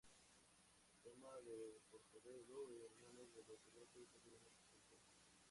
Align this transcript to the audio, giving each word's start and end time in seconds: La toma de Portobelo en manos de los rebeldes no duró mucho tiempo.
La 0.89 0.95
toma 1.03 1.33
de 1.47 1.57
Portobelo 1.91 2.65
en 2.87 2.91
manos 3.03 3.31
de 3.35 3.43
los 3.43 3.63
rebeldes 3.67 4.09
no 4.15 4.19
duró 4.19 4.39
mucho 4.49 4.79
tiempo. 4.87 4.97